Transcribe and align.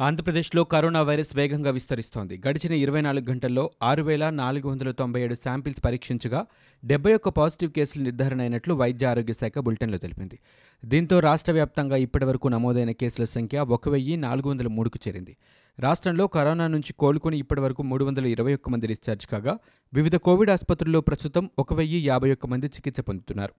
ఆంధ్రప్రదేశ్లో 0.00 0.64
corona 0.64 1.02
virus 1.02 1.36
వేగంగా 1.36 1.70
విస్తరిస్తోంది. 1.70 2.42
గడిచిన 2.48 2.72
ఇరవై 2.72 3.00
నాలుగు 3.00 3.30
గంటల్లో 3.30 3.70
ఆరు 3.82 4.02
వేల 4.02 4.30
నాలుగు 4.30 4.68
వందల 4.68 4.90
తొంభై 4.90 5.20
ఏడు 5.20 5.34
శాంపిల్స్ 5.34 5.84
పరీక్షించగా 5.84 6.46
డెబ్బై 6.84 7.14
ఒక్క 7.14 7.28
పాజిటివ్ 7.28 7.70
కేసులు 7.70 8.02
నిర్ధారణ 8.02 8.40
అయినట్లు 8.40 8.74
వైద్య 8.74 9.06
ఆరోగ్య 9.06 9.32
శాఖ 9.32 9.58
బులెటిన్లో 9.58 9.98
తెలిపింది. 9.98 10.38
దీంతో 10.84 11.20
రాష్ట్ర 11.20 11.52
వ్యాప్తంగా 11.52 11.96
ఇప్పటివరకు 11.96 12.48
నమోదైన 12.48 12.90
కేసుల 12.90 13.24
సంఖ్య 13.24 13.58
ఒక 13.58 13.88
వెయ్యి 13.88 14.16
నాలుగు 14.16 14.48
వందల 14.48 14.66
మూడుకు 14.66 14.98
చేరింది. 15.08 15.36
రాష్ట్రంలో 15.80 16.26
కరోనా 16.26 16.66
నుంచి 16.66 16.92
కోలుకుని 16.92 17.38
ఇప్పటివరకు 17.38 17.82
మూడు 17.82 18.04
వందల 18.04 18.26
ఇరవై 18.26 18.54
ఒక్క 18.54 18.68
మంది 18.68 18.86
డిశ్చార్జ్ 18.86 19.26
కాగా 19.26 19.58
వివిధ 19.94 20.16
కోవిడ్ 20.16 20.50
ఆసుపత్రుల్లో 20.50 21.00
ప్రస్తుతం 21.00 21.50
ఒక 21.58 21.74
వెయ్యి 21.74 22.06
యాభై 22.06 22.32
ఒక్క 22.32 22.46
మంది 22.46 22.66
చికిత్స 22.66 23.00
పొందుతున్నారు. 23.00 23.52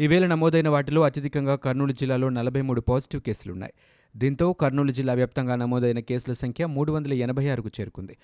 ఈవేళ 0.00 0.26
నమోదైన 0.26 0.68
వాటిలో 0.68 1.00
అత్యధికంగా 1.02 1.56
కర్నూలు 1.56 1.92
జిల్లాలో 1.92 2.28
నలభై 2.28 2.60
మూడు 2.60 2.80
పాజిటివ్ 2.80 3.22
కేసులున్నాయి. 3.22 3.72
దీంతో 4.16 4.52
కర్నూలు 4.52 4.92
జిల్లా 4.92 5.12
వ్యాప్తంగా 5.12 5.56
నమోదైన 5.56 5.98
కేసుల 5.98 6.32
సంఖ్య 6.32 6.66
మూడు 6.66 6.92
వందల 6.92 7.12
ఎనభై 7.12 7.48
ఆరుకు 7.48 7.70
చేరుకుంది. 7.80 8.16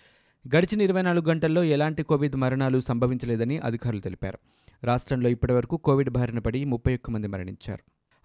గడిచిన 0.56 0.80
ఇరవై 0.80 1.02
నాలుగు 1.02 1.28
గంటల్లో 1.28 1.64
ఎలాంటి 1.64 2.02
కోవిడ్ 2.02 2.36
మరణాలు 2.36 2.80
సంభవించలేదని 2.80 3.58
అధికారులు 3.58 4.00
తెలిపారు. 4.00 4.38
రాష్ట్రంలో 4.84 5.28
ఇప్పటివరకు 5.28 5.76
కోవిడ్ 5.76 6.10
బారిన 6.10 6.38
పడి 6.38 6.64
ముప్పై 6.64 6.94
ఒక్క 6.94 7.10
మంది 7.10 7.26
మరణించారు. 7.26 7.78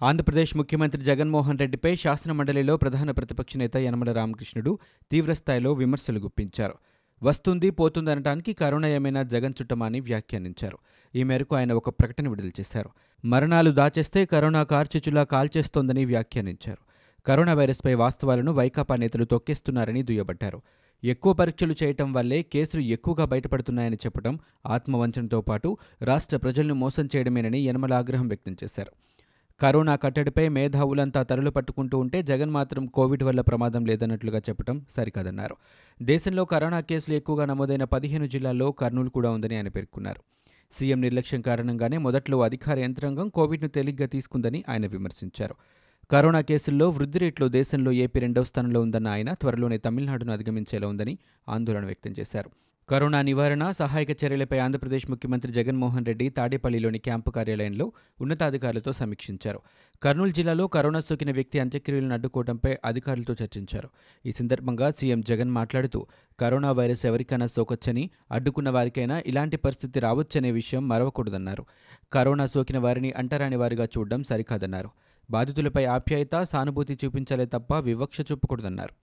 ఆంధ్రప్రదేశ్ 0.06 0.58
ముఖ్యమంత్రి 0.58 1.04
జగన్మోహన్ 1.04 1.60
రెడ్డిపై 1.60 1.96
శాసనమండలిలో 1.96 2.78
ప్రధాన 2.78 3.12
ప్రతిపక్ష 3.12 3.58
నేత 3.58 3.78
యనమల 3.78 4.12
రామకృష్ణుడు 4.12 4.80
తీవ్రస్థాయిలో 5.12 5.74
విమర్శలు 5.74 6.20
గుప్పించారు. 6.20 6.74
వస్తుంది 7.24 7.70
పోతుందనటానికి 7.70 8.54
కరోనా 8.54 8.88
ఏమైనా 8.88 9.24
జగన్ 9.24 9.54
చుట్టమా 9.62 9.86
అని 9.86 10.00
వ్యాఖ్యానించారు. 10.00 10.78
ఈ 11.16 11.24
మేరకు 11.24 11.56
ఆయన 11.56 11.74
ఒక 11.74 11.90
ప్రకటన 11.90 12.30
విడుదల 12.30 12.48
చేశారు. 12.48 12.90
మరణాలు 13.26 13.72
దాచేస్తే 13.72 14.26
కరోనా 14.26 14.64
కార్చిచులా 14.64 15.24
కాల్చేస్తోందని 15.24 16.06
వ్యాఖ్యానించారు. 16.06 16.91
కరోనా 17.26 17.54
వైరస్పై 17.54 17.94
వాస్తవాలను 17.94 18.52
వైకాపా 18.52 18.96
నేతలు 18.96 19.26
తొక్కేస్తున్నారని 19.26 20.04
దుయ్యబట్టారు. 20.04 20.62
ఎక్కువ 21.04 21.34
పరీక్షలు 21.34 21.76
చేయటం 21.84 22.14
వల్లే 22.14 22.42
కేసులు 22.42 22.82
ఎక్కువగా 22.82 23.26
బయటపడుతున్నాయని 23.26 23.96
చెప్పడం 23.96 24.40
ఆత్మవంచనతో 24.66 25.42
పాటు 25.42 25.78
రాష్ట్ర 26.02 26.38
ప్రజలను 26.38 26.74
మోసం 26.74 27.10
చేయడమేనని 27.16 27.60
యనమల 27.60 27.94
ఆగ్రహం 27.94 28.28
వ్యక్తం 28.28 28.56
చేశారు. 28.64 28.92
కరోనా 29.62 29.96
కట్టడిపై 29.96 30.48
మేధావులంతా 30.48 31.24
తరలు 31.24 31.50
పట్టుకుంటూ 31.50 32.00
ఉంటే 32.00 32.24
జగన్ 32.24 32.50
మాత్రం 32.50 32.86
కోవిడ్ 32.86 33.24
వల్ల 33.24 33.42
ప్రమాదం 33.42 33.86
లేదన్నట్లుగా 33.86 34.40
చెప్పడం 34.40 34.86
సరికాదన్నారు. 34.98 35.56
దేశంలో 36.02 36.46
కరోనా 36.46 36.80
కేసులు 36.80 37.16
ఎక్కువగా 37.16 37.46
నమోదైన 37.46 37.84
పదిహేను 37.84 38.26
జిల్లాల్లో 38.26 38.72
కర్నూలు 38.72 39.10
కూడా 39.10 39.30
ఉందని 39.32 39.56
ఆయన 39.56 39.68
పేర్కొన్నారు. 39.68 40.22
సీఎం 40.80 41.02
నిర్లక్ష్యం 41.02 41.42
కారణంగానే 41.42 41.98
మొదట్లో 41.98 42.42
అధికార 42.42 42.80
యంత్రాంగం 42.80 43.30
కోవిడ్ను 43.30 43.70
తేలిగ్గా 43.70 44.08
తీసుకుందని 44.08 44.64
ఆయన 44.70 44.88
విమర్శించారు. 44.88 45.56
కరోనా 46.10 46.42
కేసుల్లో 46.42 46.90
వృద్ధి 46.90 47.20
రేట్లో 47.20 47.48
దేశంలో 47.48 47.92
ఏపీ 47.92 48.20
రెండవ 48.20 48.44
స్థానంలో 48.44 48.82
ఉందన్న 48.82 49.08
ఆయన 49.08 49.34
త్వరలోనే 49.34 49.78
తమిళనాడును 49.78 50.34
అధిగమించేలా 50.34 50.88
ఉందని 50.88 51.18
ఆందోళన 51.50 51.86
వ్యక్తం 51.86 52.12
చేశారు. 52.20 52.50
కరోనా 52.90 53.22
నివారణ 53.22 53.72
సహాయక 53.72 54.24
చర్యలపై 54.24 54.58
ఆంధ్రప్రదేశ్ 54.58 55.10
ముఖ్యమంత్రి 55.10 55.52
జగన్మోహన్ 55.52 56.06
రెడ్డి 56.06 56.30
తాడేపల్లిలోని 56.30 57.00
క్యాంపు 57.00 57.30
కార్యాలయంలో 57.30 57.92
ఉన్నతాధికారులతో 58.22 58.94
సమీక్షించారు. 58.94 59.60
కర్నూలు 60.04 60.30
జిల్లాలో 60.30 60.68
కరోనా 60.68 61.00
సోకిన 61.00 61.32
వ్యక్తి 61.32 61.60
అంత్యక్రియలను 61.60 62.14
అడ్డుకోవడంపై 62.14 62.78
అధికారులతో 62.86 63.36
చర్చించారు. 63.44 63.90
ఈ 64.26 64.32
సందర్భంగా 64.32 64.92
సీఎం 64.92 65.22
జగన్ 65.22 65.52
మాట్లాడుతూ 65.52 66.08
కరోనా 66.40 66.72
వైరస్ 66.72 67.06
ఎవరికైనా 67.06 67.48
సోకొచ్చని 67.48 68.10
అడ్డుకున్న 68.32 68.70
వారికైనా 68.70 69.22
ఇలాంటి 69.26 69.58
పరిస్థితి 69.58 70.00
రావచ్చనే 70.00 70.52
విషయం 70.52 70.88
మరవకూడదన్నారు. 70.88 71.66
కరోనా 72.14 72.48
సోకిన 72.48 72.78
వారిని 72.78 73.12
అంటరాని 73.12 73.56
వారిగా 73.56 73.86
చూడడం 73.86 74.24
సరికాదన్నారు. 74.24 74.90
బాధితులపై 75.32 75.86
ఆప్యాయత 75.86 76.44
సానుభూతి 76.44 76.98
చూపించాలే 77.06 77.46
తప్ప 77.46 77.74
వివక్ష 77.80 78.22
చూపకూడదన్నారు. 78.22 78.94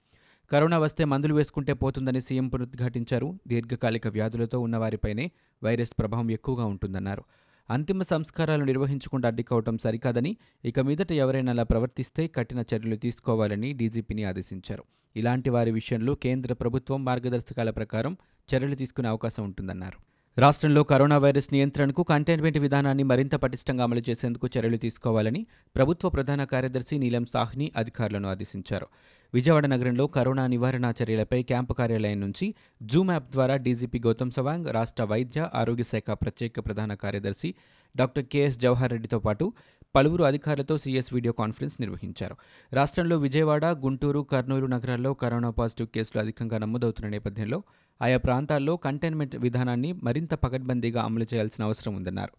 కరోనా 0.51 0.79
వస్తే 0.79 1.05
మందులు 1.05 1.35
వేసుకుంటే 1.35 1.73
పోతుందని 1.73 2.21
సీఎం 2.21 2.49
పునరుద్ఘాటించారు. 2.49 3.39
దీర్ఘకాలిక 3.47 4.09
వ్యాధులతో 4.09 4.61
ఉన్నవారిపైనే 4.61 5.31
వైరస్ 5.65 5.91
ప్రభావం 5.99 6.31
ఎక్కువగా 6.31 6.65
ఉంటుందన్నారు. 6.65 7.25
అంతిమ 7.71 8.03
సంస్కారాలు 8.03 8.65
నిర్వహించకుండా 8.65 9.29
అడ్డుకోవటం 9.29 9.79
సరికాదని 9.79 10.37
ఇక 10.65 10.81
మీదట 10.81 11.13
ఎవరైనా 11.13 11.53
అలా 11.53 11.63
ప్రవర్తిస్తే 11.63 12.27
కఠిన 12.27 12.61
చర్యలు 12.61 12.97
తీసుకోవాలని 12.97 13.73
డీజీపీని 13.73 14.25
ఆదేశించారు. 14.25 14.85
ఇలాంటి 15.17 15.51
వారి 15.51 15.71
విషయంలో 15.71 16.15
కేంద్ర 16.15 16.53
ప్రభుత్వం 16.53 17.05
మార్గదర్శకాల 17.05 17.71
ప్రకారం 17.71 18.17
చర్యలు 18.55 18.75
తీసుకునే 18.75 19.09
అవకాశం 19.09 19.45
ఉంటుందన్నారు. 19.45 20.08
రాష్ట్రంలో 20.39 20.83
కరోనా 20.83 21.19
వైరస్ 21.19 21.49
నియంత్రణకు 21.53 22.03
కంటైన్మెంట్ 22.03 22.59
విధానాన్ని 22.59 23.03
మరింత 23.03 23.35
పటిష్టంగా 23.35 23.85
అమలు 23.85 24.03
చేసేందుకు 24.11 24.49
చర్యలు 24.59 24.77
తీసుకోవాలని 24.77 25.47
ప్రభుత్వ 25.77 26.09
ప్రధాన 26.09 26.45
కార్యదర్శి 26.45 26.99
నీలం 26.99 27.27
సాహ్ని 27.27 27.73
అధికారులను 27.77 28.29
ఆదేశించారు. 28.29 28.87
విజయవాడ 29.35 29.67
నగరంలో 29.67 30.07
కరోనా 30.07 30.47
నివారణ 30.47 30.93
చర్యలపై 31.03 31.43
క్యాంపు 31.43 31.73
కార్యాలయం 31.73 32.21
నుంచి 32.21 32.55
జూమ్ 32.83 33.11
యాప్ 33.11 33.33
ద్వారా 33.33 33.57
డీజీపీ 33.57 33.99
గౌతమ్ 33.99 34.31
సవాంగ్ 34.31 34.67
రాష్ట్ర 34.67 35.05
వైద్య 35.05 35.49
ఆరోగ్య 35.55 35.83
శాఖ 35.83 36.11
ప్రత్యేక 36.11 36.67
ప్రధాన 36.67 36.95
కార్యదర్శి 36.95 37.55
డాక్టర్ 37.97 38.25
కెఎస్ 38.25 38.59
జవహర్ 38.59 38.91
రెడ్డితో 38.91 39.19
పాటు 39.19 39.53
పలువురు 39.95 40.25
అధికారులతో 40.25 40.79
సీఎస్ 40.79 41.15
వీడియో 41.15 41.33
కాన్ఫరెన్స్ 41.33 41.77
నిర్వహించారు. 41.81 42.37
రాష్ట్రంలో 42.73 43.17
విజయవాడ 43.17 43.67
గుంటూరు 43.67 44.21
కర్నూలు 44.21 44.67
నగరాల్లో 44.67 45.15
కరోనా 45.15 45.51
పాజిటివ్ 45.51 45.89
కేసులు 45.89 46.23
అధికంగా 46.23 46.59
నమోదవుతున్న 46.59 47.09
నేపథ్యంలో 47.09 47.63
ఆయా 48.03 48.19
ప్రాంతాల్లో 48.19 48.77
కంటైన్మెంట్ 48.77 49.37
విధానాన్ని 49.37 49.93
మరింత 49.93 50.35
పకడ్బందీగా 50.35 51.03
అమలు 51.03 51.27
చేయాల్సిన 51.35 51.65
అవసరం 51.65 51.95
ఉందన్నారు. 51.95 52.33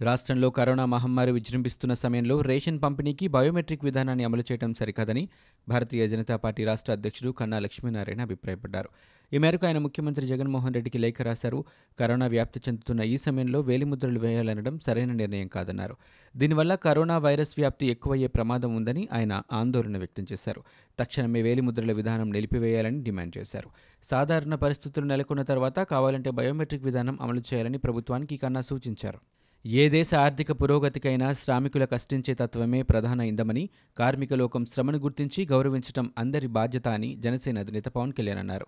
రాష్ట్రంలో 0.00 0.50
కరోనా 0.50 0.84
మహమ్మారి 0.84 1.32
విజృంభిస్తున్న 1.32 1.94
సమయంలో 1.94 2.40
రేషన్ 2.40 2.82
పంపిణీకి 2.82 3.28
బయోమెట్రిక్ 3.28 3.84
విధానాన్ని 3.84 4.24
అమలు 4.24 4.42
చేయడం 4.52 4.74
సరికాదని 4.74 5.28
భారతీయ 5.68 6.08
జనతా 6.08 6.36
పార్టీ 6.36 6.64
రాష్ట్ర 6.64 6.92
అధ్యక్షుడు 6.92 7.30
కన్నా 7.30 7.58
లక్ష్మీనారాయణ 7.58 8.20
అభిప్రాయపడ్డారు. 8.20 8.88
ఈ 9.32 9.38
మేరకు 9.38 9.66
ఆయన 9.66 9.78
ముఖ్యమంత్రి 9.78 10.26
జగన్మోహన్ 10.26 10.74
రెడ్డికి 10.74 10.98
లేఖ 10.98 11.22
రాశారు. 11.22 11.64
కరోనా 12.00 12.26
వ్యాప్తి 12.26 12.60
చెందుతున్న 12.68 13.00
ఈ 13.00 13.16
సమయంలో 13.16 13.60
వేలిముద్రలు 13.60 14.18
వేయాలనడం 14.18 14.78
సరైన 14.86 15.12
నిర్ణయం 15.12 15.48
కాదన్నారు. 15.48 15.96
దీనివల్ల 16.36 16.74
కరోనా 16.74 17.18
వైరస్ 17.18 17.54
వ్యాప్తి 17.58 17.86
ఎక్కువయ్యే 17.86 18.26
ప్రమాదం 18.26 18.76
ఉందని 18.76 19.08
ఆయన 19.12 19.42
ఆందోళన 19.52 19.98
వ్యక్తం 19.98 20.26
చేశారు. 20.32 20.62
తక్షణమే 20.98 21.42
వేలిముద్రల 21.42 21.92
విధానం 21.92 22.32
నిలిపివేయాలని 22.32 23.02
డిమాండ్ 23.02 23.38
చేశారు. 23.38 23.70
సాధారణ 24.10 24.54
పరిస్థితులు 24.54 25.06
నెలకొన్న 25.06 25.42
తర్వాత 25.42 25.78
కావాలంటే 25.78 26.30
బయోమెట్రిక్ 26.30 26.84
విధానం 26.84 27.18
అమలు 27.20 27.40
చేయాలని 27.40 27.78
ప్రభుత్వానికి 27.78 28.36
కన్నా 28.36 28.60
సూచించారు. 28.60 29.18
ఏ 29.66 29.88
దేశ 29.88 30.14
ఆర్థిక 30.14 30.52
పురోగతికైనా 30.52 31.32
శ్రామికుల 31.32 31.84
కష్టించే 31.84 32.34
తత్వమే 32.34 32.82
ప్రధాన 32.82 33.20
ఇందమని 33.20 33.68
కార్మిక 33.98 34.34
లోకం 34.34 34.64
శ్రమను 34.64 34.98
గుర్తించి 34.98 35.46
గౌరవించడం 35.46 36.12
అందరి 36.18 36.46
బాధ్యత 36.46 36.88
అని 36.88 37.16
జనసేన 37.16 37.58
అధినేత 37.58 37.84
పవన్ 37.84 38.12
కళ్యాణ్ 38.12 38.38
అన్నారు. 38.38 38.66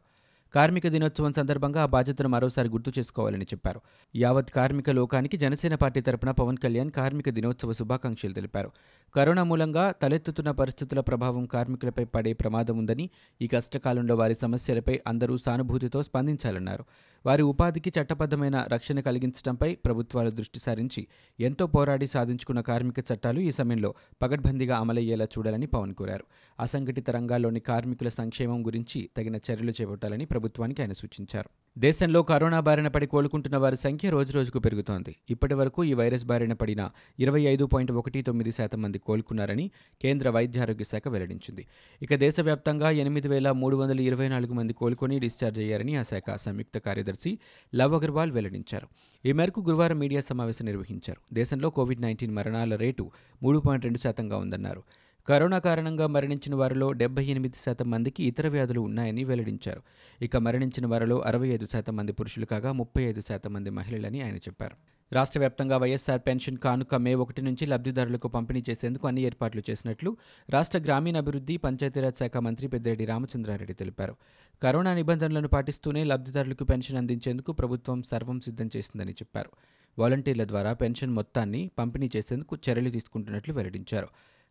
కార్మిక 0.55 0.89
దినోత్సవం 0.89 1.33
సందర్భంగా 1.33 1.83
ఆ 1.83 1.87
బాధ్యతను 1.87 2.29
మరోసారి 2.29 2.69
గుర్తు 2.69 2.93
చేసుకోవాలని 2.99 3.45
చెప్పారు. 3.45 3.81
యావత్ 4.17 4.51
కార్మిక 4.51 4.91
లోకానికి 4.91 5.37
జనసేన 5.37 5.75
పార్టీ 5.75 6.01
తరపున 6.01 6.31
పవన్ 6.31 6.57
కళ్యాణ్ 6.57 6.91
కార్మిక 6.91 7.31
దినోత్సవ 7.31 7.73
శుభాకాంక్షలు 7.73 8.33
తెలిపారు. 8.33 8.71
కరోనా 9.15 9.43
మూలంగా 9.43 9.91
తలెత్తుతున్న 9.91 10.51
పరిస్థితుల 10.51 11.01
ప్రభావం 11.01 11.45
కార్మికులపై 11.47 12.05
పడే 12.05 12.33
ప్రమాదం 12.33 12.79
ఉందని 12.79 13.11
ఈ 13.43 13.47
కష్టకాలంలో 13.47 14.15
వారి 14.15 14.35
సమస్యలపై 14.35 15.01
అందరూ 15.07 15.37
సానుభూతితో 15.37 16.03
స్పందించాలన్నారు. 16.03 16.85
వారి 17.27 17.43
ఉపాధికి 17.43 17.93
చట్టబద్ధమైన 18.01 18.67
రక్షణ 18.69 19.01
కలిగించడంపై 19.01 19.75
ప్రభుత్వాలు 19.75 20.31
దృష్టి 20.31 20.61
సారించి 20.61 21.07
ఎంతో 21.41 21.67
పోరాడి 21.67 22.07
సాధించుకున్న 22.07 22.61
కార్మిక 22.61 23.05
చట్టాలు 23.13 23.41
ఈ 23.41 23.51
సమయంలో 23.51 23.95
పగడ్బందీగా 24.23 24.77
అమలయ్యేలా 24.77 25.25
చూడాలని 25.25 25.67
పవన్ 25.67 25.95
కోరారు. 25.95 26.25
అసంఘటిత 26.61 27.11
రంగాల్లోని 27.11 27.61
కార్మికుల 27.61 28.09
సంక్షేమం 28.09 28.67
గురించి 28.67 29.11
తగిన 29.17 29.37
చర్యలు 29.37 29.71
చేపట్టాలని 29.71 30.25
ప్రభుత్వానికి 30.25 30.83
ఆయన 30.83 30.93
సూచించారు. 30.93 31.51
దేశంలో 31.79 32.23
కరోనా 32.23 32.61
బారిన 32.61 32.89
పడి 32.89 33.07
కోలుకుంటున్న 33.07 33.57
వారి 33.57 33.77
సంఖ్య 33.77 34.11
రోజురోజుకు 34.11 34.59
పెరుగుతోంది. 34.59 35.17
ఇప్పటి 35.31 35.55
వరకు 35.55 35.85
ఈ 35.85 35.93
వైరస్ 35.93 36.25
బారిన 36.25 36.53
పడిన 36.53 36.91
ఇరవై 37.19 37.41
ఐదు 37.41 37.65
పాయింట్ 37.65 37.93
ఒకటి 37.93 38.23
తొమ్మిది 38.23 38.53
శాతం 38.53 38.83
మంది 38.83 38.99
కోలుకున్నారని 38.99 39.71
కేంద్ర 40.03 40.31
వైద్యారోగ్య 40.31 40.85
శాఖ 40.85 41.09
వెల్లడించింది. 41.09 41.67
ఇక 42.03 42.15
దేశవ్యాప్తంగా 42.15 42.91
ఎనిమిది 42.91 43.29
వేల 43.29 43.51
మూడు 43.51 43.77
వందల 43.77 44.01
ఇరవై 44.01 44.29
నాలుగు 44.29 44.53
మంది 44.53 44.73
కోలుకొని 44.73 45.19
డిశ్చార్జ్ 45.19 45.59
అయ్యారని 45.59 45.97
ఆ 45.97 46.03
శాఖ 46.03 46.37
సంయుక్త 46.37 46.79
కార్యదర్శి 46.79 47.39
లవ్ 47.75 47.95
అగర్వాల్ 47.95 48.33
వెల్లడించారు. 48.33 48.89
ఈ 49.27 49.33
మేరకు 49.33 49.61
గురువారం 49.61 49.99
మీడియా 49.99 50.21
సమావేశం 50.21 50.67
నిర్వహించారు. 50.67 51.21
దేశంలో 51.33 51.71
కోవిడ్ 51.71 52.03
నైన్టీన్ 52.03 52.35
మరణాల 52.35 52.75
రేటు 52.75 53.11
మూడు 53.43 53.59
పాయింట్ 53.59 53.85
రెండు 53.85 53.99
శాతంగా 53.99 54.37
ఉందన్నారు. 54.37 54.83
కరోనా 55.29 55.59
కారణంగా 55.59 56.07
మరణించిన 56.07 56.55
వారిలో 56.55 56.93
డెబ్బై 56.93 57.25
ఎనిమిది 57.25 57.57
శాతం 57.65 57.91
మందికి 57.91 58.25
ఇతర 58.25 58.49
వ్యాధులు 58.49 58.81
ఉన్నాయని 58.81 59.25
వెల్లడించారు. 59.25 59.83
ఇక 60.23 60.37
మరణించిన 60.37 60.87
వారిలో 60.87 61.21
అరవై 61.21 61.49
ఐదు 61.49 61.67
శాతం 61.73 61.97
మంది 61.97 62.13
పురుషులు 62.13 62.47
కాగా 62.47 62.73
ముప్పై 62.73 63.03
ఐదు 63.03 63.21
శాతం 63.21 63.53
మంది 63.53 63.71
మహిళలని 63.71 64.23
ఆయన 64.23 64.37
చెప్పారు. 64.37 64.77
రాష్ట్ర 65.13 65.39
వ్యాప్తంగా 65.39 65.77
వైఎస్ఆర్ 65.77 66.21
పెన్షన్ 66.27 66.57
కానుక 66.57 66.95
మే 66.95 67.15
ఒకటి 67.15 67.43
నుంచి 67.43 67.67
లబ్ధిదారులకు 67.67 68.29
పంపిణీ 68.29 68.63
చేసేందుకు 68.71 69.07
అన్ని 69.07 69.23
ఏర్పాట్లు 69.23 69.63
చేసినట్లు 69.71 70.17
రాష్ట్ర 70.51 70.79
గ్రామీణాభివృద్ధి 70.79 71.57
పంచాయతీరాజ్ 71.57 72.17
శాఖ 72.17 72.37
మంత్రి 72.37 72.69
పెద్దిరెడ్డి 72.69 73.05
రామచంద్రారెడ్డి 73.05 73.75
తెలిపారు. 73.75 74.17
కరోనా 74.63 74.95
నిబంధనలను 74.95 75.49
పాటిస్తూనే 75.49 76.05
లబ్ధిదారులకు 76.05 76.65
పెన్షన్ 76.65 76.97
అందించేందుకు 76.97 77.53
ప్రభుత్వం 77.53 78.03
సర్వం 78.03 78.41
సిద్ధం 78.41 78.71
చేసిందని 78.77 79.13
చెప్పారు. 79.13 79.51
వాలంటీర్ల 79.99 80.45
ద్వారా 80.45 80.73
పెన్షన్ 80.73 81.11
మొత్తాన్ని 81.11 81.71
పంపిణీ 81.79 82.11
చేసేందుకు 82.17 82.59
చర్యలు 82.71 82.91
తీసుకుంటున్నట్లు 82.91 83.55
వెల్లడించారు. 83.55 84.09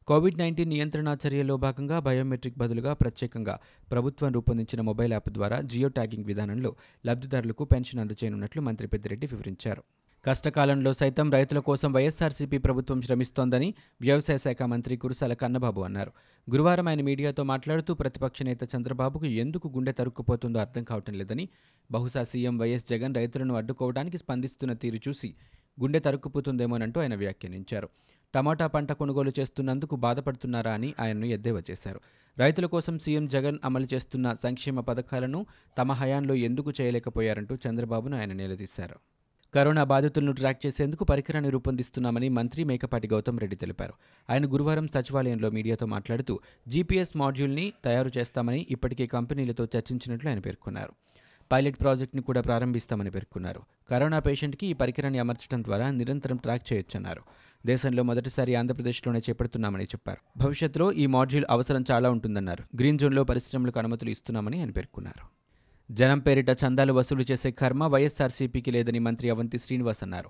కోవిడ్ 0.07 0.38
నైన్టీన్ 0.39 0.69
నియంత్రణ 0.69 1.18
చర్యల్లో 1.24 1.57
భాగంగా 1.57 2.00
బయోమెట్రిక్ 2.00 2.57
బదులుగా 2.57 2.94
ప్రత్యేకంగా 2.94 3.56
ప్రభుత్వం 3.92 4.30
రూపొందించిన 4.33 4.81
మొబైల్ 4.81 5.13
యాప్ 5.13 5.30
ద్వారా 5.30 5.57
జియో 5.62 5.89
ట్యాగింగ్ 5.89 6.25
విధానంలో 6.25 6.71
లబ్ధిదారులకు 7.06 7.63
పెన్షన్ 7.63 8.00
అందజేయనున్నట్లు 8.00 8.62
మంత్రి 8.62 8.88
పెద్దిరెడ్డి 8.88 9.27
వివరించారు. 9.27 9.83
కష్టకాలంలో 10.25 10.94
సైతం 10.94 11.31
రైతుల 11.31 11.59
కోసం 11.59 11.94
వైఎస్ఆర్సీపీ 11.94 12.57
ప్రభుత్వం 12.57 13.01
శ్రమిస్తోందని 13.01 13.74
వ్యవసాయ 14.01 14.38
శాఖ 14.38 14.63
మంత్రి 14.63 14.98
కురుసాల 14.98 15.33
కన్నబాబు 15.33 15.81
అన్నారు. 15.81 16.12
గురువారం 16.48 16.88
ఆయన 16.88 17.01
మీడియాతో 17.01 17.44
మాట్లాడుతూ 17.44 17.94
ప్రతిపక్ష 17.94 18.44
నేత 18.44 18.63
చంద్రబాబుకు 18.75 19.25
ఎందుకు 19.25 19.68
గుండె 19.75 19.92
తరుక్కుపోతుందో 19.92 20.59
అర్థం 20.59 20.83
కావటం 20.83 21.13
లేదని 21.13 21.50
బహుశా 21.92 22.24
సీఎం 22.24 22.57
వైఎస్ 22.57 22.89
జగన్ 22.89 23.15
రైతులను 23.15 23.56
అడ్డుకోవడానికి 23.56 24.18
స్పందిస్తున్న 24.18 24.74
తీరు 24.74 25.01
చూసి 25.09 25.36
గుండె 25.81 26.00
తరుక్కుపోతుందేమోనంటూ 26.00 27.01
ఆయన 27.01 27.15
వ్యాఖ్యానించారు. 27.15 27.89
టమాటా 28.38 28.68
పంట 28.68 28.92
కొనుగోలు 28.92 29.31
చేస్తున్నందుకు 29.39 29.95
బాధపడుతున్నారా 29.95 30.74
అని 30.74 30.94
ఆయన్ను 31.00 31.25
ఎద్దేవా 31.25 31.62
చేశారు. 31.72 32.01
రైతుల 32.39 32.66
కోసం 32.66 33.00
సీఎం 33.00 33.28
జగన్ 33.28 33.57
అమలు 33.63 33.88
చేస్తున్న 33.94 34.36
సంక్షేమ 34.44 34.80
పథకాలను 34.80 35.45
తమ 35.78 35.92
హయాంలో 35.92 36.36
ఎందుకు 36.36 36.74
చేయలేకపోయారంటూ 36.81 37.57
చంద్రబాబును 37.69 38.19
ఆయన 38.19 38.34
నిలదీశారు. 38.34 38.95
కరోనా 39.54 39.84
బాధితులను 39.84 40.31
ట్రాక్ 40.31 40.66
చేసేందుకు 40.66 41.04
పరికరాన్ని 41.04 41.51
రూపొందిస్తున్నామని 41.51 42.30
మంత్రి 42.30 42.63
మేకపాటి 42.63 43.07
గౌతమ్ 43.07 43.39
రెడ్డి 43.39 43.56
తెలిపారు. 43.56 43.94
ఆయన 44.30 44.54
గురువారం 44.54 44.88
సచివాలయంలో 44.88 45.50
మీడియాతో 45.50 45.86
మాట్లాడుతూ 45.86 46.40
జీపీఎస్ 46.68 47.18
మాడ్యూల్ని 47.18 47.74
తయారు 47.83 48.12
చేస్తామని 48.18 48.68
ఇప్పటికే 48.69 49.07
కంపెనీలతో 49.07 49.66
చర్చించినట్లు 49.66 50.30
ఆయన 50.30 50.40
పేర్కొన్నారు. 50.40 50.92
పైలట్ 51.51 51.80
ప్రాజెక్టుని 51.80 52.24
కూడా 52.24 52.42
ప్రారంభిస్తామని 52.42 53.12
పేర్కొన్నారు. 53.12 53.62
కరోనా 53.90 54.19
పేషెంట్కి 54.19 54.68
ఈ 54.68 54.74
పరికరాన్ని 54.74 55.19
అమర్చడం 55.19 55.63
ద్వారా 55.63 55.92
నిరంతరం 55.92 56.38
ట్రాక్ 56.38 56.74
చేయొచ్చన్నారు. 56.74 57.22
దేశంలో 57.65 58.04
మొదటిసారి 58.04 58.56
ఆంధ్రప్రదేశ్లోనే 58.56 59.19
చేపడుతున్నామని 59.19 59.83
చెప్పారు. 59.83 60.39
భవిష్యత్తులో 60.39 60.92
ఈ 60.92 61.06
మాడ్యూల్ 61.06 61.45
అవసరం 61.50 61.83
చాలా 61.92 62.09
ఉంటుందన్నారు. 62.09 62.63
గ్రీన్ 62.77 63.00
జోన్లో 63.00 63.24
పరిశ్రమలకు 63.24 63.80
అనుమతులు 63.80 64.09
ఇస్తున్నామని 64.09 64.59
ఆయన 64.59 64.69
పేర్కొన్నారు. 64.69 65.38
జనం 65.94 66.19
పేరిట 66.19 66.50
చందాలు 66.50 66.94
వసూలు 66.94 67.25
చేసే 67.31 67.51
కర్మ 67.51 67.83
వైఎస్ఆర్సీపీకి 67.83 68.71
లేదని 68.71 69.00
మంత్రి 69.00 69.30
అవంతి 69.30 69.59
శ్రీనివాస్ 69.59 69.98
అన్నారు. 70.01 70.30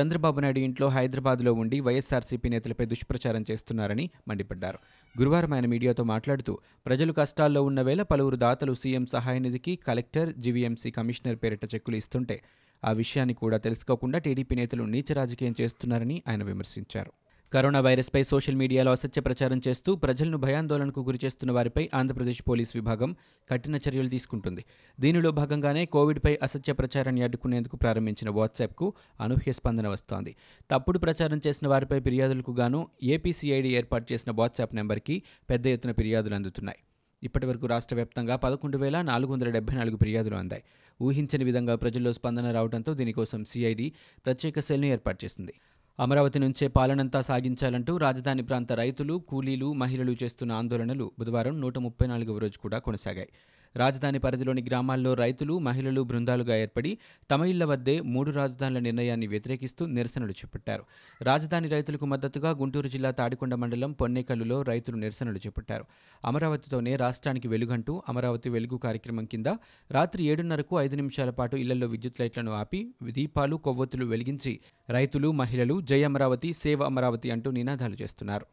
చంద్రబాబు 0.00 0.40
నాయుడు 0.40 0.58
ఇంట్లో 0.58 0.88
హైదరాబాద్లో 0.88 1.52
ఉండి 1.52 1.80
వైఎస్ఆర్సీపీ 1.80 2.48
నేతలపై 2.48 2.86
దుష్ప్రచారం 2.86 3.44
చేస్తున్నారని 3.50 4.10
మండిపడ్డారు. 4.28 4.78
గురువారం 5.18 5.52
ఆయన 5.52 5.66
మీడియాతో 5.66 6.04
మాట్లాడుతూ 6.04 6.58
ప్రజలు 6.86 7.12
కష్టాల్లో 7.12 7.62
ఉన్న 7.62 7.82
వేళ 7.82 8.02
పలువురు 8.02 8.36
దాతలు 8.36 8.74
సీఎం 8.74 9.06
సహాయ 9.06 9.38
నిధికి 9.38 9.76
కలెక్టర్ 9.76 10.34
జీవీఎంసీ 10.34 10.90
కమిషనర్ 10.90 11.36
పేరిట 11.36 11.74
చెక్కులు 11.74 11.96
ఇస్తుంటే 11.96 12.42
ఆ 12.86 12.92
విషయాన్ని 12.92 13.34
కూడా 13.34 13.56
తెలుసుకోకుండా 13.56 14.18
టీడీపీ 14.18 14.54
నేతలు 14.54 14.82
నీచ 14.84 15.12
రాజకీయం 15.12 15.54
చేస్తున్నారని 15.60 16.22
ఆయన 16.28 16.42
విమర్శించారు. 16.42 17.12
కరోనా 17.52 17.80
వైరస్పై 17.80 18.22
సోషల్ 18.22 18.54
మీడియాలో 18.54 18.92
అసత్య 18.92 19.20
ప్రచారం 19.20 19.60
చేస్తూ 19.68 19.96
ప్రజలను 19.96 20.38
భయాందోళనకు 20.38 21.00
గురి 21.00 21.18
చేస్తున్న 21.24 21.52
వారిపై 21.52 21.90
ఆంధ్రప్రదేశ్ 21.94 22.42
పోలీస్ 22.48 22.72
విభాగం 22.74 23.16
కఠిన 23.50 23.76
చర్యలు 23.76 24.08
తీసుకుంటుంది. 24.08 24.64
దీనిలో 25.00 25.30
భాగంగానే 25.30 25.84
కోవిడ్పై 25.86 26.38
అసత్య 26.42 26.72
ప్రచారాన్ని 26.72 27.22
అడ్డుకునేందుకు 27.22 27.76
ప్రారంభించిన 27.76 28.30
వాట్సాప్కు 28.30 28.94
అనూహ్య 29.20 29.52
స్పందన 29.52 29.88
వస్తోంది. 29.88 30.36
తప్పుడు 30.70 30.98
ప్రచారం 30.98 31.40
చేసిన 31.46 31.68
వారిపై 31.68 32.00
ఫిర్యాదులకు 32.00 32.52
గాను 32.52 32.88
ఏపీసీఐడి 33.02 33.68
ఏర్పాటు 33.68 34.12
చేసిన 34.12 34.32
వాట్సాప్ 34.32 34.74
నెంబర్కి 34.74 35.22
పెద్ద 35.50 35.66
ఎత్తున 35.66 35.92
ఫిర్యాదులు 35.92 36.34
అందుతున్నాయి. 36.34 36.78
ఇప్పటి 37.22 37.46
వరకు 37.46 37.66
రాష్ట్ర 37.66 37.94
వ్యాప్తంగా 37.94 38.36
పదకొండు 38.36 38.78
వేల 38.78 39.02
నాలుగు 39.02 39.32
వందల 39.32 39.50
డెబ్బై 39.50 39.74
నాలుగు 39.74 39.96
ఫిర్యాదులు 39.96 40.34
అందాయి. 40.34 40.62
ఊహించని 41.02 41.44
విధంగా 41.44 41.74
ప్రజల్లో 41.76 42.12
స్పందన 42.12 42.50
రావడంతో 42.50 42.94
దీనికోసం 42.94 43.44
సిఐడి 43.44 43.92
ప్రత్యేక 44.26 44.60
సెల్ను 44.60 44.86
ఏర్పాటు 44.86 45.24
చేసింది. 45.24 45.54
అమరావతి 46.00 46.38
నుంచే 46.38 46.68
పాలనంతా 46.68 47.20
సాగించాలంటూ 47.20 47.96
రాజధాని 47.96 48.42
ప్రాంత 48.42 48.72
రైతులు 48.72 49.14
కూలీలు 49.28 49.72
మహిళలు 49.72 50.16
చేస్తున్న 50.22 50.52
ఆందోళనలు 50.52 51.12
బుధవారం 51.18 51.60
నూట 51.60 51.78
ముప్పై 51.78 52.06
నాలుగవ 52.06 52.38
రోజు 52.38 52.58
కూడా 52.58 52.78
కొనసాగాయి. 52.78 53.28
రాజధాని 53.76 54.18
పరిధిలోని 54.18 54.62
గ్రామాల్లో 54.62 55.14
రైతులు 55.14 55.58
మహిళలు 55.58 56.02
బృందాలుగా 56.02 56.56
ఏర్పడి 56.56 56.98
తమ 57.30 57.44
ఇళ్ళ 57.44 57.64
వద్దే 57.64 58.00
మూడు 58.00 58.30
రాజధానుల 58.30 58.78
నిర్ణయాన్ని 58.78 59.26
వ్యతిరేకిస్తూ 59.26 59.86
నిరసనలు 59.86 60.30
చేపట్టారు. 60.30 60.84
రాజధాని 61.22 61.68
రైతులకు 61.68 62.06
మద్దతుగా 62.06 62.50
గుంటూరు 62.50 62.88
జిల్లా 62.88 63.10
తాడికొండ 63.10 63.54
మండలం 63.54 63.92
పొన్నేకల్లులో 63.92 64.62
రైతులు 64.62 64.96
నిరసనలు 64.96 65.38
చేపట్టారు. 65.46 65.84
అమరావతితోనే 66.24 66.96
రాష్ట్రానికి 66.96 67.48
వెలుగంటూ 67.48 68.02
అమరావతి 68.08 68.48
వెలుగు 68.50 68.76
కార్యక్రమం 68.76 69.24
కింద 69.24 69.46
రాత్రి 69.90 70.24
ఏడున్నరకు 70.24 70.80
ఐదు 70.80 70.96
నిమిషాల 70.96 71.30
పాటు 71.30 71.56
ఇళ్ళలో 71.56 71.86
విద్యుత్ 71.86 72.20
లైట్లను 72.20 72.52
ఆపి 72.52 72.94
దీపాలు 73.10 73.56
కొవ్వొత్తులు 73.56 74.06
వెలిగించి 74.06 74.60
రైతులు 74.90 75.32
మహిళలు 75.32 75.80
జై 75.80 76.02
అమరావతి 76.04 76.52
సేవ 76.52 76.82
అమరావతి 76.82 77.30
అంటూ 77.30 77.50
నినాదాలు 77.50 77.96
చేస్తున్నారు. 78.02 78.46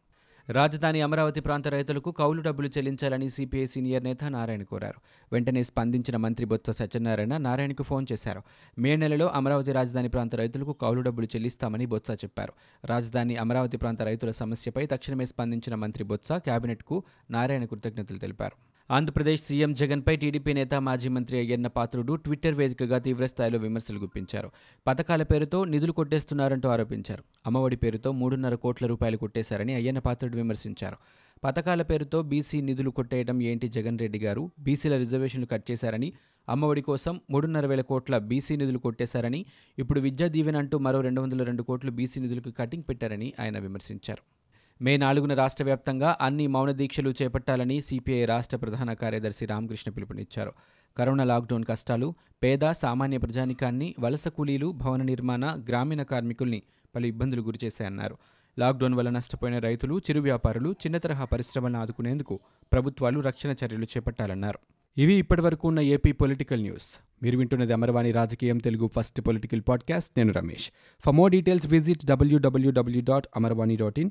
రాజధాని 0.50 1.00
అమరావతి 1.00 1.40
ప్రాంత 1.40 1.68
రైతులకు 1.68 2.10
కౌలు 2.10 2.42
డబ్బులు 2.42 2.68
చెల్లించాలని 2.68 3.30
సిపిఐ 3.30 3.66
సీనియర్ 3.66 4.04
నేత 4.04 4.24
నారాయణ 4.24 4.62
కోరారు. 4.62 5.00
వెంటనే 5.32 5.62
స్పందించిన 5.62 6.16
మంత్రి 6.16 6.46
బొత్స 6.46 6.70
సత్యనారాయణ 6.70 7.36
నారాయణకు 7.36 7.82
ఫోన్ 7.82 8.06
చేశారు. 8.12 8.42
మే 8.78 8.96
నెలలో 8.96 9.26
అమరావతి 9.26 9.72
రాజధాని 9.72 10.08
ప్రాంత 10.08 10.34
రైతులకు 10.34 10.72
కౌలు 10.72 11.00
డబ్బులు 11.00 11.26
చెల్లిస్తామని 11.26 11.86
బొత్స 11.86 12.10
చెప్పారు. 12.10 12.52
రాజధాని 12.86 13.36
అమరావతి 13.36 13.76
ప్రాంత 13.76 14.02
రైతుల 14.02 14.30
సమస్యపై 14.30 14.86
తక్షణమే 14.86 15.26
స్పందించిన 15.26 15.74
మంత్రి 15.74 16.04
బొత్స 16.04 16.32
కేబినెట్కు 16.32 17.02
నారాయణ 17.30 17.64
కృతజ్ఞతలు 17.64 18.18
తెలిపారు. 18.18 18.73
ఆంధ్రప్రదేశ్ 18.90 19.42
సీఎం 19.42 19.72
జగన్పై 19.72 20.16
టీడీపీ 20.16 20.52
నేత 20.52 20.74
మాజీ 20.74 21.08
మంత్రి 21.08 21.38
అయ్యన్న 21.38 21.66
పాత్రుడు 21.66 22.14
ట్విట్టర్ 22.14 22.54
వేదికగా 22.54 22.98
తీవ్రస్థాయిలో 22.98 23.58
విమర్శలు 23.58 23.98
గుప్పించారు. 23.98 24.50
పథకాల 24.86 25.22
పేరుతో 25.22 25.64
నిధులు 25.64 25.92
కొట్టేస్తున్నారంటూ 25.92 26.68
ఆరోపించారు. 26.68 27.22
అమ్మఒడి 27.46 27.76
పేరుతో 27.76 28.12
మూడున్నర 28.12 28.54
కోట్ల 28.54 28.86
రూపాయలు 28.86 29.16
కొట్టేశారని 29.16 29.74
అయ్యన్న 29.74 29.98
పాత్రుడు 29.98 30.36
విమర్శించారు. 30.36 30.96
పథకాల 31.44 31.82
పేరుతో 31.82 32.22
బీసీ 32.22 32.60
నిధులు 32.60 32.90
కొట్టేయడం 32.90 33.42
ఏంటి 33.42 33.68
జగన్ 33.68 33.98
రెడ్డి 33.98 34.18
గారు? 34.18 34.50
బీసీల 34.58 34.96
రిజర్వేషన్లు 34.96 35.46
కట్ 35.46 35.70
చేశారని 35.70 36.12
అమ్మఒడి 36.48 36.82
కోసం 36.82 37.20
మూడున్నర 37.30 37.66
వేల 37.66 37.80
కోట్ల 37.80 38.18
బీసీ 38.18 38.56
నిధులు 38.56 38.78
కొట్టేశారని 38.78 39.46
ఇప్పుడు 39.78 40.00
విద్యా 40.00 40.28
దీవెన 40.28 40.56
అంటూ 40.56 40.78
మరో 40.78 41.00
రెండు 41.00 41.20
వందల 41.20 41.42
రెండు 41.42 41.62
కోట్లు 41.62 41.90
బీసీ 41.90 42.20
నిధులకు 42.20 42.50
కటింగ్ 42.50 42.84
పెట్టారని 42.88 43.32
ఆయన 43.40 43.58
విమర్శించారు. 43.58 44.43
మే 44.82 44.96
నాలుగున 44.96 45.34
రాష్ట్ర 45.34 45.64
వ్యాప్తంగా 45.64 46.16
అన్ని 46.20 46.46
మౌన 46.46 46.70
దీక్షలు 46.70 47.14
చేపట్టాలని 47.22 47.82
సిపిఐ 47.82 48.24
రాష్ట్ర 48.24 48.56
ప్రధాన 48.56 48.92
కార్యదర్శి 48.92 49.46
రామకృష్ణ 49.46 49.90
పిలుపునిచ్చారు. 49.90 50.52
కరోనా 50.98 51.24
లాక్డౌన్ 51.24 51.64
కష్టాలు 51.64 52.14
పేద 52.42 52.72
సామాన్య 52.72 53.18
ప్రజానికాన్ని 53.18 53.94
వలస 54.00 54.28
కూలీలు 54.28 54.72
భవన 54.72 55.02
నిర్మాణ 55.02 55.64
గ్రామీణ 55.68 56.02
కార్మికుల్ని 56.02 56.62
పలు 56.94 57.06
ఇబ్బందులు 57.06 57.42
గురిచేశాయన్నారు. 57.42 58.16
లాక్డౌన్ 58.58 58.94
వల్ల 58.94 59.10
నష్టపోయిన 59.10 59.58
రైతులు 59.58 59.98
చిరు 59.98 60.20
వ్యాపారులు 60.20 60.70
చిన్న 60.70 60.98
తరహా 60.98 61.24
పరిశ్రమలను 61.24 61.78
ఆదుకునేందుకు 61.78 62.40
ప్రభుత్వాలు 62.72 63.20
రక్షణ 63.20 63.54
చర్యలు 63.64 63.84
చేపట్టాలన్నారు. 63.84 64.58
ఇవి 64.98 65.14
ఇప్పటివరకు 65.14 65.68
ఉన్న 65.68 65.80
ఏపీ 65.80 66.12
పొలిటికల్ 66.12 66.62
న్యూస్. 66.62 67.00
మీరు 67.22 67.38
వింటున్నది 67.38 67.72
అమర్వాణి 67.72 68.12
రాజకీయం 68.12 68.58
తెలుగు 68.58 68.90
ఫస్ట్ 68.96 69.20
పొలిటికల్ 69.20 69.62
పాడ్కాస్ట్. 69.68 70.10
నేను 70.16 70.32
Ramesh. 70.32 70.70
For 71.04 71.14
more 71.14 71.32
details 71.32 71.66
visit 71.66 72.06
WWW 72.06 73.02
dot 73.04 73.26
Amarvani 73.36 73.76
dot 73.76 73.98
in. 73.98 74.10